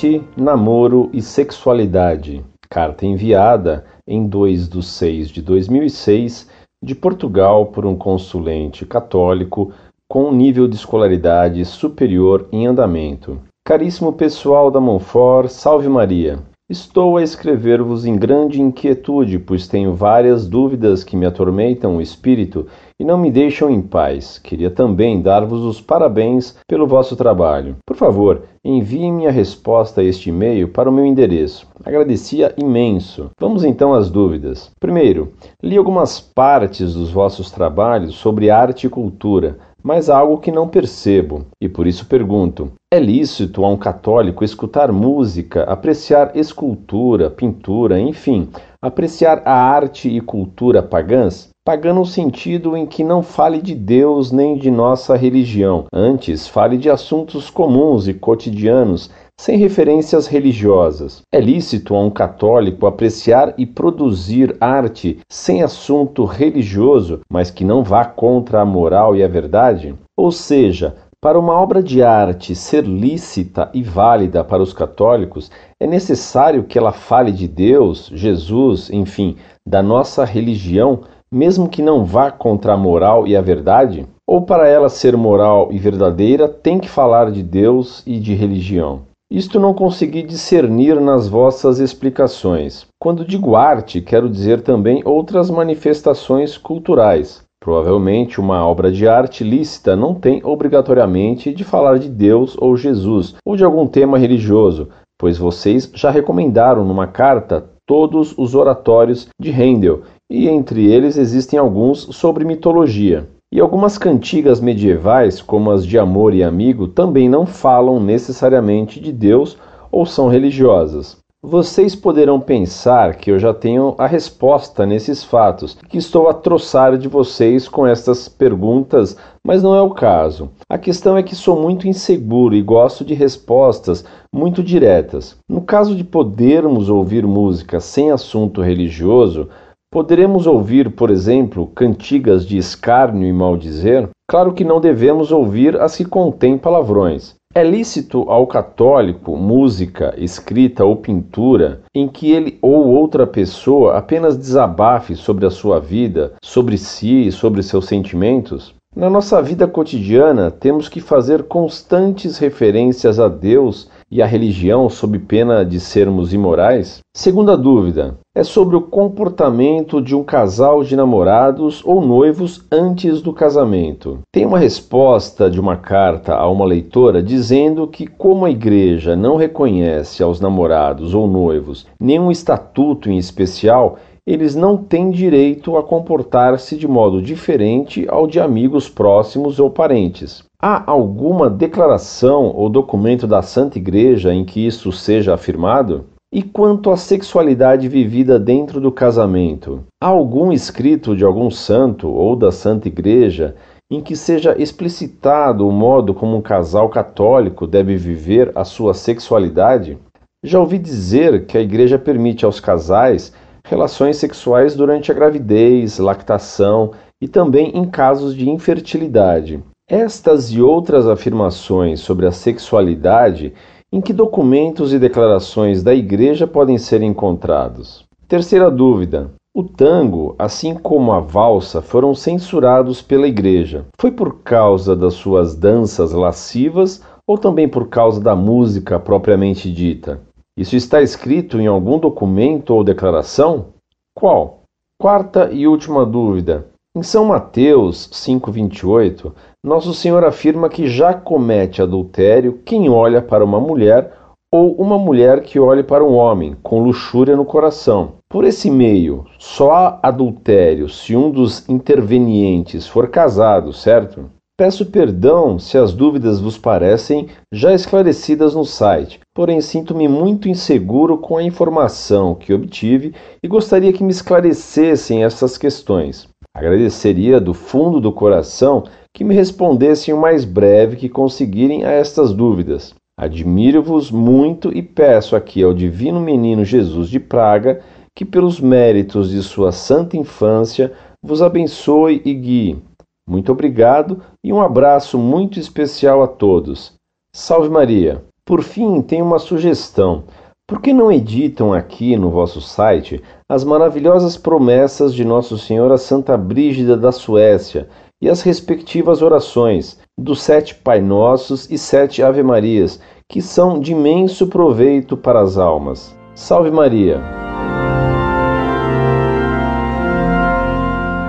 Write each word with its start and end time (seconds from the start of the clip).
Arte, 0.00 0.22
Namoro 0.34 1.10
e 1.12 1.20
Sexualidade. 1.20 2.42
Carta 2.70 3.04
enviada 3.04 3.84
em 4.08 4.26
2 4.26 4.66
de 4.66 4.82
6 4.82 5.28
de 5.28 5.42
2006 5.42 6.48
de 6.82 6.94
Portugal 6.94 7.66
por 7.66 7.84
um 7.84 7.94
consulente 7.94 8.86
católico 8.86 9.74
com 10.08 10.32
nível 10.32 10.66
de 10.66 10.76
escolaridade 10.76 11.62
superior 11.66 12.48
em 12.50 12.66
andamento. 12.66 13.40
Caríssimo 13.62 14.14
pessoal 14.14 14.70
da 14.70 14.80
Monfort, 14.80 15.50
salve 15.50 15.90
Maria! 15.90 16.38
Estou 16.66 17.18
a 17.18 17.22
escrever-vos 17.22 18.06
em 18.06 18.16
grande 18.16 18.62
inquietude, 18.62 19.38
pois 19.38 19.68
tenho 19.68 19.92
várias 19.92 20.48
dúvidas 20.48 21.04
que 21.04 21.14
me 21.14 21.26
atormentam 21.26 21.98
o 21.98 22.00
espírito 22.00 22.66
e 23.00 23.04
não 23.04 23.16
me 23.16 23.30
deixam 23.30 23.70
em 23.70 23.80
paz. 23.80 24.38
Queria 24.38 24.70
também 24.70 25.22
dar-vos 25.22 25.64
os 25.64 25.80
parabéns 25.80 26.58
pelo 26.68 26.86
vosso 26.86 27.16
trabalho. 27.16 27.76
Por 27.86 27.96
favor, 27.96 28.42
envie-me 28.62 29.26
a 29.26 29.30
resposta 29.30 30.02
a 30.02 30.04
este 30.04 30.28
e-mail 30.28 30.68
para 30.68 30.90
o 30.90 30.92
meu 30.92 31.06
endereço. 31.06 31.66
Agradecia 31.82 32.54
imenso. 32.58 33.30
Vamos 33.40 33.64
então 33.64 33.94
às 33.94 34.10
dúvidas. 34.10 34.70
Primeiro, 34.78 35.32
li 35.62 35.78
algumas 35.78 36.20
partes 36.20 36.92
dos 36.92 37.10
vossos 37.10 37.50
trabalhos 37.50 38.16
sobre 38.16 38.50
arte 38.50 38.86
e 38.86 38.90
cultura 38.90 39.56
mas 39.82 40.10
algo 40.10 40.38
que 40.38 40.52
não 40.52 40.68
percebo, 40.68 41.46
e 41.60 41.68
por 41.68 41.86
isso 41.86 42.06
pergunto: 42.06 42.72
é 42.92 42.98
lícito 42.98 43.64
a 43.64 43.68
um 43.68 43.76
católico 43.76 44.44
escutar 44.44 44.92
música, 44.92 45.64
apreciar 45.64 46.36
escultura, 46.36 47.30
pintura, 47.30 47.98
enfim, 47.98 48.48
apreciar 48.80 49.42
a 49.44 49.54
arte 49.54 50.08
e 50.08 50.20
cultura 50.20 50.82
pagãs? 50.82 51.49
Pagã 51.62 51.92
no 51.92 52.06
sentido 52.06 52.74
em 52.74 52.86
que 52.86 53.04
não 53.04 53.22
fale 53.22 53.60
de 53.60 53.74
Deus 53.74 54.32
nem 54.32 54.56
de 54.56 54.70
nossa 54.70 55.14
religião, 55.14 55.84
antes 55.92 56.48
fale 56.48 56.78
de 56.78 56.88
assuntos 56.88 57.50
comuns 57.50 58.08
e 58.08 58.14
cotidianos, 58.14 59.10
sem 59.38 59.58
referências 59.58 60.26
religiosas. 60.26 61.20
É 61.30 61.38
lícito 61.38 61.94
a 61.94 62.00
um 62.00 62.08
católico 62.08 62.86
apreciar 62.86 63.52
e 63.58 63.66
produzir 63.66 64.56
arte 64.58 65.18
sem 65.30 65.62
assunto 65.62 66.24
religioso, 66.24 67.20
mas 67.30 67.50
que 67.50 67.64
não 67.64 67.84
vá 67.84 68.06
contra 68.06 68.62
a 68.62 68.64
moral 68.64 69.14
e 69.14 69.22
a 69.22 69.28
verdade? 69.28 69.94
Ou 70.16 70.32
seja, 70.32 70.96
para 71.22 71.38
uma 71.38 71.52
obra 71.52 71.82
de 71.82 72.02
arte 72.02 72.54
ser 72.54 72.84
lícita 72.84 73.70
e 73.74 73.82
válida 73.82 74.42
para 74.42 74.62
os 74.62 74.72
católicos, 74.72 75.50
é 75.78 75.86
necessário 75.86 76.64
que 76.64 76.78
ela 76.78 76.92
fale 76.92 77.30
de 77.30 77.46
Deus, 77.46 78.10
Jesus, 78.14 78.88
enfim, 78.90 79.36
da 79.66 79.82
nossa 79.82 80.24
religião, 80.24 81.00
mesmo 81.32 81.68
que 81.68 81.82
não 81.82 82.04
vá 82.04 82.30
contra 82.30 82.72
a 82.72 82.76
moral 82.76 83.26
e 83.26 83.36
a 83.36 83.40
verdade? 83.40 84.06
Ou 84.26 84.42
para 84.42 84.68
ela 84.68 84.88
ser 84.88 85.16
moral 85.16 85.68
e 85.70 85.78
verdadeira, 85.78 86.48
tem 86.48 86.78
que 86.78 86.88
falar 86.88 87.30
de 87.30 87.42
Deus 87.42 88.02
e 88.06 88.18
de 88.18 88.34
religião? 88.34 89.02
Isto 89.30 89.60
não 89.60 89.72
consegui 89.72 90.22
discernir 90.22 91.00
nas 91.00 91.28
vossas 91.28 91.78
explicações. 91.78 92.86
Quando 93.00 93.24
digo 93.24 93.54
arte, 93.54 94.00
quero 94.00 94.28
dizer 94.28 94.60
também 94.62 95.02
outras 95.04 95.48
manifestações 95.48 96.58
culturais. 96.58 97.44
Provavelmente 97.62 98.40
uma 98.40 98.66
obra 98.66 98.90
de 98.90 99.06
arte 99.06 99.44
lícita 99.44 99.94
não 99.94 100.14
tem 100.14 100.40
obrigatoriamente 100.44 101.54
de 101.54 101.62
falar 101.62 101.98
de 101.98 102.08
Deus 102.08 102.56
ou 102.58 102.76
Jesus 102.76 103.36
ou 103.44 103.54
de 103.54 103.62
algum 103.62 103.86
tema 103.86 104.18
religioso, 104.18 104.88
pois 105.16 105.38
vocês 105.38 105.88
já 105.94 106.10
recomendaram 106.10 106.84
numa 106.84 107.06
carta 107.06 107.66
todos 107.86 108.34
os 108.38 108.54
oratórios 108.54 109.28
de 109.38 109.50
Handel, 109.50 110.02
e 110.30 110.48
entre 110.48 110.86
eles 110.86 111.18
existem 111.18 111.58
alguns 111.58 112.02
sobre 112.16 112.44
mitologia. 112.44 113.28
E 113.52 113.58
algumas 113.58 113.98
cantigas 113.98 114.60
medievais, 114.60 115.42
como 115.42 115.72
as 115.72 115.84
de 115.84 115.98
amor 115.98 116.32
e 116.32 116.44
amigo, 116.44 116.86
também 116.86 117.28
não 117.28 117.44
falam 117.44 117.98
necessariamente 117.98 119.00
de 119.00 119.10
Deus 119.10 119.58
ou 119.90 120.06
são 120.06 120.28
religiosas. 120.28 121.18
Vocês 121.42 121.96
poderão 121.96 122.38
pensar 122.38 123.16
que 123.16 123.30
eu 123.30 123.38
já 123.38 123.54
tenho 123.54 123.94
a 123.96 124.06
resposta 124.06 124.84
nesses 124.84 125.24
fatos, 125.24 125.76
que 125.88 125.96
estou 125.96 126.28
a 126.28 126.34
troçar 126.34 126.98
de 126.98 127.08
vocês 127.08 127.66
com 127.66 127.86
estas 127.86 128.28
perguntas, 128.28 129.16
mas 129.42 129.62
não 129.62 129.74
é 129.74 129.80
o 129.80 129.90
caso. 129.90 130.50
A 130.68 130.76
questão 130.76 131.16
é 131.16 131.22
que 131.22 131.34
sou 131.34 131.58
muito 131.58 131.88
inseguro 131.88 132.54
e 132.54 132.60
gosto 132.60 133.06
de 133.06 133.14
respostas 133.14 134.04
muito 134.30 134.62
diretas. 134.62 135.34
No 135.48 135.62
caso 135.62 135.96
de 135.96 136.04
podermos 136.04 136.90
ouvir 136.90 137.26
música 137.26 137.80
sem 137.80 138.10
assunto 138.10 138.60
religioso, 138.60 139.48
Poderemos 139.92 140.46
ouvir, 140.46 140.92
por 140.92 141.10
exemplo, 141.10 141.66
cantigas 141.66 142.46
de 142.46 142.56
escárnio 142.56 143.26
e 143.26 143.32
maldizer? 143.32 144.08
Claro 144.30 144.52
que 144.52 144.62
não 144.62 144.80
devemos 144.80 145.32
ouvir 145.32 145.76
as 145.80 145.96
que 145.96 146.04
contêm 146.04 146.56
palavrões. 146.56 147.34
É 147.52 147.64
lícito 147.64 148.30
ao 148.30 148.46
católico 148.46 149.36
música, 149.36 150.14
escrita 150.16 150.84
ou 150.84 150.94
pintura 150.94 151.80
em 151.92 152.06
que 152.06 152.30
ele 152.30 152.56
ou 152.62 152.86
outra 152.86 153.26
pessoa 153.26 153.98
apenas 153.98 154.36
desabafe 154.36 155.16
sobre 155.16 155.44
a 155.44 155.50
sua 155.50 155.80
vida, 155.80 156.34
sobre 156.40 156.78
si 156.78 157.26
e 157.26 157.32
sobre 157.32 157.60
seus 157.60 157.86
sentimentos? 157.86 158.72
Na 158.94 159.10
nossa 159.10 159.42
vida 159.42 159.66
cotidiana, 159.66 160.52
temos 160.52 160.88
que 160.88 161.00
fazer 161.00 161.44
constantes 161.44 162.38
referências 162.38 163.18
a 163.18 163.26
Deus 163.26 163.90
e 164.10 164.20
a 164.20 164.26
religião 164.26 164.88
sob 164.88 165.18
pena 165.18 165.64
de 165.64 165.78
sermos 165.78 166.34
imorais? 166.34 167.00
Segunda 167.14 167.56
dúvida 167.56 168.18
é 168.34 168.42
sobre 168.42 168.76
o 168.76 168.80
comportamento 168.80 170.00
de 170.00 170.14
um 170.14 170.24
casal 170.24 170.82
de 170.82 170.96
namorados 170.96 171.82
ou 171.84 172.00
noivos 172.00 172.64
antes 172.70 173.22
do 173.22 173.32
casamento. 173.32 174.18
Tem 174.32 174.44
uma 174.44 174.58
resposta 174.58 175.50
de 175.50 175.60
uma 175.60 175.76
carta 175.76 176.34
a 176.34 176.48
uma 176.48 176.64
leitora 176.64 177.22
dizendo 177.22 177.86
que, 177.86 178.06
como 178.06 178.44
a 178.44 178.50
igreja 178.50 179.14
não 179.14 179.36
reconhece 179.36 180.22
aos 180.22 180.40
namorados 180.40 181.14
ou 181.14 181.28
noivos 181.28 181.86
nenhum 182.00 182.30
estatuto 182.30 183.10
em 183.10 183.18
especial, 183.18 183.98
eles 184.26 184.54
não 184.54 184.76
têm 184.76 185.10
direito 185.10 185.76
a 185.76 185.82
comportar-se 185.82 186.76
de 186.76 186.86
modo 186.86 187.20
diferente 187.20 188.06
ao 188.08 188.26
de 188.26 188.38
amigos 188.38 188.88
próximos 188.88 189.58
ou 189.58 189.70
parentes. 189.70 190.44
Há 190.62 190.82
alguma 190.90 191.48
declaração 191.48 192.54
ou 192.54 192.68
documento 192.68 193.26
da 193.26 193.40
Santa 193.40 193.78
Igreja 193.78 194.34
em 194.34 194.44
que 194.44 194.66
isso 194.66 194.92
seja 194.92 195.32
afirmado? 195.32 196.04
E 196.30 196.42
quanto 196.42 196.90
à 196.90 196.98
sexualidade 196.98 197.88
vivida 197.88 198.38
dentro 198.38 198.78
do 198.78 198.92
casamento? 198.92 199.82
Há 199.98 200.08
algum 200.08 200.52
escrito 200.52 201.16
de 201.16 201.24
algum 201.24 201.50
santo 201.50 202.10
ou 202.10 202.36
da 202.36 202.52
Santa 202.52 202.88
Igreja 202.88 203.56
em 203.90 204.02
que 204.02 204.14
seja 204.14 204.54
explicitado 204.60 205.66
o 205.66 205.72
modo 205.72 206.12
como 206.12 206.36
um 206.36 206.42
casal 206.42 206.90
católico 206.90 207.66
deve 207.66 207.96
viver 207.96 208.52
a 208.54 208.62
sua 208.62 208.92
sexualidade? 208.92 209.96
Já 210.44 210.60
ouvi 210.60 210.76
dizer 210.76 211.46
que 211.46 211.56
a 211.56 211.62
Igreja 211.62 211.98
permite 211.98 212.44
aos 212.44 212.60
casais 212.60 213.32
relações 213.64 214.18
sexuais 214.18 214.74
durante 214.76 215.10
a 215.10 215.14
gravidez, 215.14 215.98
lactação 215.98 216.90
e 217.18 217.26
também 217.26 217.70
em 217.74 217.86
casos 217.86 218.34
de 218.34 218.50
infertilidade. 218.50 219.62
Estas 219.90 220.52
e 220.52 220.62
outras 220.62 221.04
afirmações 221.08 221.98
sobre 221.98 222.24
a 222.24 222.30
sexualidade, 222.30 223.52
em 223.90 224.00
que 224.00 224.12
documentos 224.12 224.92
e 224.92 225.00
declarações 225.00 225.82
da 225.82 225.92
Igreja 225.92 226.46
podem 226.46 226.78
ser 226.78 227.02
encontrados? 227.02 228.04
Terceira 228.28 228.70
dúvida. 228.70 229.32
O 229.52 229.64
tango, 229.64 230.36
assim 230.38 230.74
como 230.74 231.10
a 231.10 231.18
valsa, 231.18 231.82
foram 231.82 232.14
censurados 232.14 233.02
pela 233.02 233.26
Igreja. 233.26 233.86
Foi 234.00 234.12
por 234.12 234.44
causa 234.44 234.94
das 234.94 235.14
suas 235.14 235.56
danças 235.56 236.12
lascivas 236.12 237.02
ou 237.26 237.36
também 237.36 237.68
por 237.68 237.88
causa 237.88 238.20
da 238.20 238.36
música 238.36 239.00
propriamente 239.00 239.68
dita? 239.72 240.20
Isso 240.56 240.76
está 240.76 241.02
escrito 241.02 241.60
em 241.60 241.66
algum 241.66 241.98
documento 241.98 242.70
ou 242.70 242.84
declaração? 242.84 243.70
Qual? 244.14 244.60
Quarta 244.96 245.50
e 245.50 245.66
última 245.66 246.06
dúvida. 246.06 246.70
Em 246.92 247.04
São 247.04 247.24
Mateus 247.24 248.08
5,28, 248.08 249.32
Nosso 249.62 249.92
Senhor 249.92 250.24
afirma 250.24 250.70
que 250.70 250.88
já 250.88 251.12
comete 251.12 251.82
adultério 251.82 252.60
quem 252.64 252.88
olha 252.88 253.20
para 253.20 253.44
uma 253.44 253.60
mulher 253.60 254.10
ou 254.50 254.72
uma 254.72 254.98
mulher 254.98 255.42
que 255.42 255.60
olhe 255.60 255.82
para 255.82 256.02
um 256.02 256.14
homem, 256.14 256.56
com 256.62 256.82
luxúria 256.82 257.36
no 257.36 257.44
coração. 257.44 258.14
Por 258.26 258.44
esse 258.44 258.70
meio, 258.70 259.26
só 259.38 259.72
há 259.72 260.00
adultério 260.02 260.88
se 260.88 261.14
um 261.14 261.30
dos 261.30 261.68
intervenientes 261.68 262.86
for 262.86 263.08
casado, 263.08 263.70
certo? 263.70 264.30
Peço 264.58 264.86
perdão 264.86 265.58
se 265.58 265.76
as 265.76 265.92
dúvidas 265.92 266.40
vos 266.40 266.56
parecem 266.56 267.28
já 267.52 267.74
esclarecidas 267.74 268.54
no 268.54 268.64
site, 268.64 269.20
porém 269.34 269.60
sinto-me 269.60 270.08
muito 270.08 270.48
inseguro 270.48 271.18
com 271.18 271.36
a 271.36 271.42
informação 271.42 272.34
que 272.34 272.52
obtive 272.52 273.14
e 273.42 273.48
gostaria 273.48 273.92
que 273.92 274.02
me 274.02 274.10
esclarecessem 274.10 275.22
essas 275.22 275.58
questões. 275.58 276.28
Agradeceria 276.54 277.40
do 277.40 277.54
fundo 277.54 278.00
do 278.00 278.12
coração 278.12 278.84
que 279.14 279.24
me 279.24 279.34
respondessem 279.34 280.14
o 280.14 280.20
mais 280.20 280.44
breve 280.44 280.96
que 280.96 281.08
conseguirem 281.08 281.84
a 281.84 281.90
estas 281.90 282.32
dúvidas. 282.32 282.94
Admiro-vos 283.18 284.10
muito 284.10 284.74
e 284.74 284.82
peço 284.82 285.36
aqui 285.36 285.62
ao 285.62 285.74
Divino 285.74 286.20
Menino 286.20 286.64
Jesus 286.64 287.08
de 287.08 287.20
Praga 287.20 287.82
que, 288.16 288.24
pelos 288.24 288.60
méritos 288.60 289.30
de 289.30 289.42
sua 289.42 289.72
santa 289.72 290.16
infância, 290.16 290.92
vos 291.22 291.42
abençoe 291.42 292.22
e 292.24 292.32
guie. 292.34 292.82
Muito 293.28 293.52
obrigado 293.52 294.22
e 294.42 294.52
um 294.52 294.60
abraço 294.60 295.18
muito 295.18 295.60
especial 295.60 296.22
a 296.22 296.26
todos. 296.26 296.94
Salve 297.32 297.68
Maria! 297.68 298.24
Por 298.44 298.62
fim, 298.62 299.00
tem 299.02 299.22
uma 299.22 299.38
sugestão. 299.38 300.24
Por 300.66 300.80
que 300.80 300.92
não 300.92 301.12
editam 301.12 301.72
aqui 301.72 302.16
no 302.16 302.30
vosso 302.30 302.60
site 302.60 303.22
as 303.48 303.64
maravilhosas 303.64 304.36
promessas 304.36 305.14
de 305.14 305.24
Nosso 305.24 305.58
Senhor 305.58 305.92
a 305.92 305.98
Santa 305.98 306.36
Brígida 306.36 306.96
da 306.96 307.12
Suécia 307.12 307.88
e 308.20 308.28
as 308.28 308.42
respectivas 308.42 309.22
orações 309.22 309.98
dos 310.16 310.42
sete 310.42 310.74
Pai 310.74 311.00
Nossos 311.00 311.66
e 311.70 311.78
sete 311.78 312.22
Ave 312.22 312.42
Marias, 312.42 313.00
que 313.26 313.40
são 313.40 313.80
de 313.80 313.92
imenso 313.92 314.46
proveito 314.46 315.16
para 315.16 315.40
as 315.40 315.56
almas? 315.56 316.14
Salve 316.34 316.70
Maria! 316.70 317.40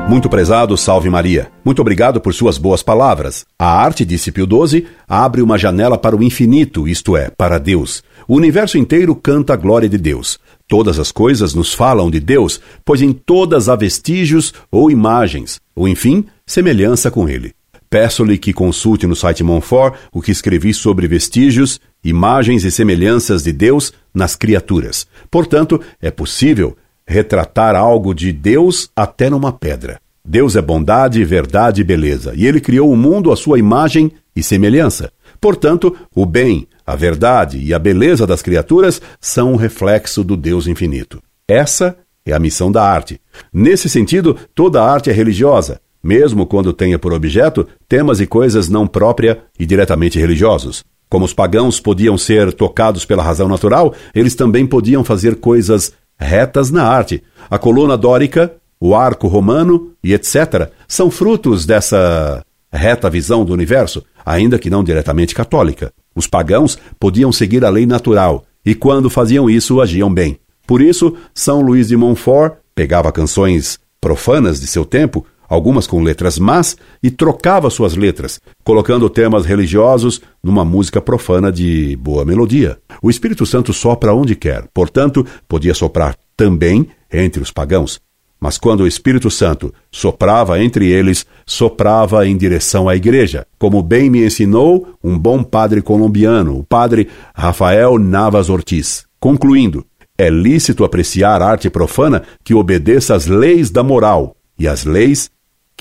Muito 0.09 0.27
prezado, 0.27 0.75
salve 0.75 1.09
Maria. 1.09 1.49
Muito 1.63 1.81
obrigado 1.81 2.19
por 2.19 2.33
suas 2.33 2.57
boas 2.57 2.83
palavras. 2.83 3.45
A 3.57 3.81
arte, 3.81 4.03
disse 4.03 4.29
Pio 4.29 4.45
XII, 4.45 4.85
abre 5.07 5.41
uma 5.41 5.57
janela 5.57 5.97
para 5.97 6.17
o 6.17 6.21
infinito, 6.21 6.85
isto 6.85 7.15
é, 7.15 7.29
para 7.29 7.57
Deus. 7.57 8.03
O 8.27 8.35
universo 8.35 8.77
inteiro 8.77 9.15
canta 9.15 9.53
a 9.53 9.55
glória 9.55 9.87
de 9.87 9.97
Deus. 9.97 10.37
Todas 10.67 10.99
as 10.99 11.13
coisas 11.13 11.53
nos 11.53 11.73
falam 11.73 12.11
de 12.11 12.19
Deus, 12.19 12.59
pois 12.83 13.01
em 13.01 13.13
todas 13.13 13.69
há 13.69 13.75
vestígios 13.77 14.53
ou 14.69 14.91
imagens, 14.91 15.61
ou 15.73 15.87
enfim, 15.87 16.25
semelhança 16.51 17.09
com 17.09 17.29
Ele. 17.29 17.53
Peço-lhe 17.89 18.37
que 18.37 18.53
consulte 18.53 19.07
no 19.07 19.15
site 19.15 19.43
Monfort 19.43 19.95
o 20.13 20.21
que 20.21 20.31
escrevi 20.31 20.73
sobre 20.73 21.07
vestígios, 21.07 21.79
imagens 22.03 22.63
e 22.63 22.71
semelhanças 22.71 23.43
de 23.43 23.53
Deus 23.53 23.93
nas 24.13 24.35
criaturas. 24.35 25.07
Portanto, 25.29 25.81
é 26.01 26.11
possível 26.11 26.75
retratar 27.07 27.75
algo 27.75 28.13
de 28.13 28.31
Deus 28.31 28.89
até 28.95 29.29
numa 29.29 29.51
pedra. 29.51 29.99
Deus 30.23 30.55
é 30.55 30.61
bondade, 30.61 31.23
verdade 31.23 31.81
e 31.81 31.83
beleza, 31.83 32.33
e 32.35 32.45
ele 32.45 32.61
criou 32.61 32.91
o 32.91 32.97
mundo 32.97 33.31
à 33.31 33.35
sua 33.35 33.57
imagem 33.57 34.11
e 34.35 34.43
semelhança. 34.43 35.11
Portanto, 35.39 35.95
o 36.13 36.25
bem, 36.25 36.67
a 36.85 36.95
verdade 36.95 37.57
e 37.57 37.73
a 37.73 37.79
beleza 37.79 38.27
das 38.27 38.41
criaturas 38.41 39.01
são 39.19 39.53
um 39.53 39.55
reflexo 39.55 40.23
do 40.23 40.37
Deus 40.37 40.67
infinito. 40.67 41.21
Essa 41.47 41.97
é 42.25 42.33
a 42.33 42.39
missão 42.39 42.71
da 42.71 42.83
arte. 42.83 43.19
Nesse 43.51 43.89
sentido, 43.89 44.37
toda 44.53 44.83
arte 44.83 45.09
é 45.09 45.13
religiosa, 45.13 45.81
mesmo 46.03 46.45
quando 46.45 46.73
tenha 46.73 46.97
por 46.97 47.13
objeto 47.13 47.67
temas 47.87 48.19
e 48.19 48.27
coisas 48.27 48.69
não 48.69 48.87
própria 48.87 49.39
e 49.59 49.65
diretamente 49.65 50.19
religiosos. 50.19 50.83
Como 51.09 51.25
os 51.25 51.33
pagãos 51.33 51.79
podiam 51.79 52.17
ser 52.17 52.53
tocados 52.53 53.03
pela 53.03 53.21
razão 53.21 53.47
natural, 53.47 53.93
eles 54.15 54.33
também 54.33 54.65
podiam 54.65 55.03
fazer 55.03 55.35
coisas 55.35 55.93
retas 56.17 56.71
na 56.71 56.87
arte. 56.87 57.21
A 57.49 57.57
coluna 57.57 57.97
dórica, 57.97 58.53
o 58.79 58.95
arco 58.95 59.27
romano 59.27 59.91
e 60.03 60.13
etc. 60.13 60.71
são 60.87 61.11
frutos 61.11 61.65
dessa 61.65 62.43
reta 62.71 63.09
visão 63.09 63.43
do 63.43 63.51
universo, 63.51 64.03
ainda 64.25 64.57
que 64.57 64.69
não 64.69 64.83
diretamente 64.83 65.35
católica. 65.35 65.91
Os 66.15 66.27
pagãos 66.27 66.77
podiam 66.99 67.31
seguir 67.31 67.65
a 67.65 67.69
lei 67.69 67.85
natural 67.85 68.45
e, 68.65 68.73
quando 68.73 69.09
faziam 69.09 69.49
isso, 69.49 69.81
agiam 69.81 70.13
bem. 70.13 70.39
Por 70.65 70.81
isso, 70.81 71.15
São 71.33 71.61
Luís 71.61 71.89
de 71.89 71.97
Montfort 71.97 72.53
pegava 72.73 73.11
canções 73.11 73.79
profanas 73.99 74.59
de 74.59 74.67
seu 74.67 74.85
tempo, 74.85 75.25
algumas 75.51 75.85
com 75.85 76.01
letras 76.01 76.39
más, 76.39 76.77
e 77.03 77.11
trocava 77.11 77.69
suas 77.69 77.93
letras, 77.93 78.39
colocando 78.63 79.09
temas 79.09 79.45
religiosos 79.45 80.21
numa 80.41 80.63
música 80.63 81.01
profana 81.01 81.51
de 81.51 81.97
boa 81.97 82.23
melodia. 82.23 82.77
O 83.03 83.09
Espírito 83.09 83.45
Santo 83.45 83.73
sopra 83.73 84.13
onde 84.13 84.33
quer, 84.33 84.63
portanto, 84.73 85.25
podia 85.49 85.73
soprar 85.73 86.15
também 86.37 86.87
entre 87.11 87.43
os 87.43 87.51
pagãos. 87.51 87.99
Mas 88.39 88.57
quando 88.57 88.79
o 88.79 88.87
Espírito 88.87 89.29
Santo 89.29 89.73
soprava 89.91 90.63
entre 90.63 90.89
eles, 90.89 91.25
soprava 91.45 92.25
em 92.25 92.37
direção 92.37 92.87
à 92.87 92.95
igreja, 92.95 93.45
como 93.59 93.83
bem 93.83 94.09
me 94.09 94.25
ensinou 94.25 94.87
um 95.03 95.19
bom 95.19 95.43
padre 95.43 95.81
colombiano, 95.81 96.59
o 96.59 96.63
padre 96.63 97.09
Rafael 97.35 97.99
Navas 97.99 98.49
Ortiz. 98.49 99.05
Concluindo, 99.19 99.85
é 100.17 100.29
lícito 100.29 100.85
apreciar 100.85 101.41
arte 101.41 101.69
profana 101.69 102.23
que 102.41 102.53
obedeça 102.53 103.13
às 103.13 103.27
leis 103.27 103.69
da 103.69 103.83
moral 103.83 104.33
e 104.57 104.65
às 104.65 104.85
leis 104.85 105.29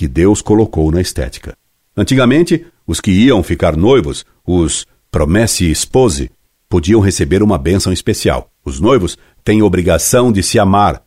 que 0.01 0.09
Deus 0.09 0.41
colocou 0.41 0.91
na 0.91 1.03
estética. 1.03 1.55
Antigamente, 1.95 2.65
os 2.87 3.03
que 3.03 3.11
iam 3.11 3.43
ficar 3.43 3.77
noivos, 3.77 4.25
os 4.47 4.87
promessi 5.11 5.71
sposi, 5.73 6.31
podiam 6.71 7.03
receber 7.03 7.43
uma 7.43 7.59
bênção 7.59 7.93
especial. 7.93 8.51
Os 8.65 8.81
noivos 8.81 9.19
têm 9.45 9.61
obrigação 9.61 10.33
de 10.33 10.43
se 10.43 10.59
amar, 10.59 11.03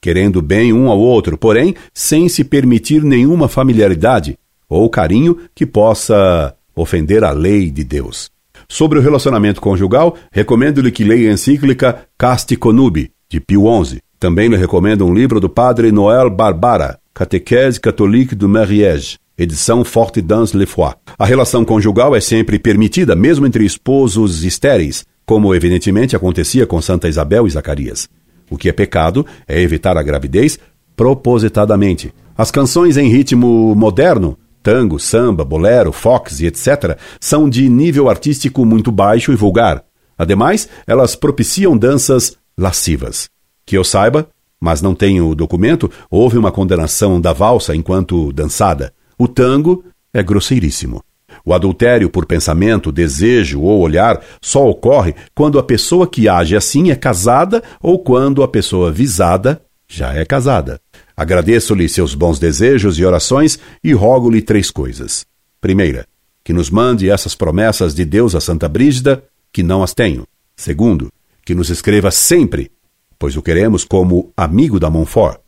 querendo 0.00 0.40
bem 0.40 0.72
um 0.72 0.88
ao 0.88 1.00
outro, 1.00 1.36
porém 1.36 1.74
sem 1.92 2.28
se 2.28 2.44
permitir 2.44 3.02
nenhuma 3.02 3.48
familiaridade 3.48 4.38
ou 4.68 4.88
carinho 4.88 5.36
que 5.52 5.66
possa 5.66 6.54
ofender 6.72 7.24
a 7.24 7.32
lei 7.32 7.68
de 7.68 7.82
Deus. 7.82 8.30
Sobre 8.68 9.00
o 9.00 9.02
relacionamento 9.02 9.60
conjugal, 9.60 10.16
recomendo-lhe 10.30 10.92
que 10.92 11.02
leia 11.02 11.30
a 11.30 11.32
encíclica 11.32 12.06
Casti 12.16 12.54
Connubi, 12.54 13.10
de 13.28 13.40
Pio 13.40 13.64
XI. 13.84 14.00
Também 14.20 14.46
lhe 14.46 14.56
recomendo 14.56 15.04
um 15.04 15.12
livro 15.12 15.40
do 15.40 15.48
padre 15.48 15.90
Noel 15.90 16.30
Barbara, 16.30 17.00
Catequese 17.16 17.80
Catholique 17.80 18.34
du 18.34 18.46
Mariage, 18.46 19.16
edição 19.38 19.82
Forte 19.82 20.20
dans 20.20 20.52
le 20.52 20.66
Foi. 20.66 20.92
A 21.18 21.24
relação 21.24 21.64
conjugal 21.64 22.14
é 22.14 22.20
sempre 22.20 22.58
permitida, 22.58 23.16
mesmo 23.16 23.46
entre 23.46 23.64
esposos 23.64 24.44
estéreis, 24.44 25.02
como 25.24 25.54
evidentemente 25.54 26.14
acontecia 26.14 26.66
com 26.66 26.78
Santa 26.82 27.08
Isabel 27.08 27.46
e 27.46 27.50
Zacarias. 27.50 28.06
O 28.50 28.58
que 28.58 28.68
é 28.68 28.72
pecado 28.72 29.24
é 29.48 29.58
evitar 29.58 29.96
a 29.96 30.02
gravidez 30.02 30.58
propositadamente. 30.94 32.12
As 32.36 32.50
canções 32.50 32.98
em 32.98 33.08
ritmo 33.08 33.74
moderno, 33.74 34.38
tango, 34.62 34.98
samba, 34.98 35.42
bolero, 35.42 35.92
fox 35.92 36.40
e 36.40 36.46
etc., 36.46 36.98
são 37.18 37.48
de 37.48 37.66
nível 37.66 38.10
artístico 38.10 38.62
muito 38.62 38.92
baixo 38.92 39.32
e 39.32 39.36
vulgar. 39.36 39.82
Ademais, 40.18 40.68
elas 40.86 41.16
propiciam 41.16 41.78
danças 41.78 42.36
lascivas. 42.58 43.30
Que 43.64 43.78
eu 43.78 43.84
saiba, 43.84 44.28
mas 44.60 44.80
não 44.80 44.94
tenho 44.94 45.28
o 45.28 45.34
documento, 45.34 45.90
houve 46.10 46.38
uma 46.38 46.52
condenação 46.52 47.20
da 47.20 47.32
valsa 47.32 47.74
enquanto 47.74 48.32
dançada. 48.32 48.92
O 49.18 49.28
tango 49.28 49.84
é 50.12 50.22
grosseiríssimo. 50.22 51.02
O 51.44 51.54
adultério 51.54 52.10
por 52.10 52.26
pensamento, 52.26 52.90
desejo 52.90 53.60
ou 53.60 53.80
olhar 53.80 54.20
só 54.40 54.68
ocorre 54.68 55.14
quando 55.34 55.58
a 55.58 55.62
pessoa 55.62 56.06
que 56.06 56.28
age 56.28 56.56
assim 56.56 56.90
é 56.90 56.96
casada 56.96 57.62
ou 57.80 57.98
quando 57.98 58.42
a 58.42 58.48
pessoa 58.48 58.90
visada 58.90 59.62
já 59.88 60.12
é 60.12 60.24
casada. 60.24 60.80
Agradeço-lhe 61.16 61.88
seus 61.88 62.14
bons 62.14 62.38
desejos 62.38 62.98
e 62.98 63.04
orações 63.04 63.58
e 63.82 63.92
rogo-lhe 63.92 64.42
três 64.42 64.70
coisas. 64.70 65.24
Primeira, 65.60 66.06
que 66.44 66.52
nos 66.52 66.70
mande 66.70 67.08
essas 67.08 67.34
promessas 67.34 67.94
de 67.94 68.04
Deus 68.04 68.34
a 68.34 68.40
Santa 68.40 68.68
Brígida, 68.68 69.24
que 69.52 69.62
não 69.62 69.82
as 69.82 69.94
tenho. 69.94 70.24
Segundo, 70.56 71.10
que 71.44 71.54
nos 71.54 71.70
escreva 71.70 72.10
sempre 72.10 72.70
pois 73.18 73.36
o 73.36 73.42
queremos 73.42 73.84
como 73.84 74.32
amigo 74.36 74.78
da 74.78 74.90
Monfort. 74.90 75.40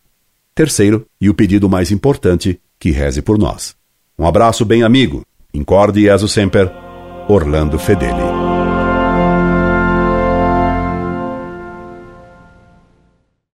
Terceiro, 0.55 1.07
e 1.21 1.31
o 1.31 1.35
pedido 1.35 1.69
mais 1.69 1.91
importante, 1.91 2.61
que 2.79 2.91
reze 2.91 3.23
por 3.23 3.39
nós. 3.39 3.77
Um 4.19 4.27
abraço 4.27 4.65
bem 4.65 4.83
amigo. 4.83 5.23
Incorde 5.55 6.03
Jesus 6.03 6.33
Semper, 6.33 6.71
Orlando 7.29 7.79
Fedeli. 7.79 8.48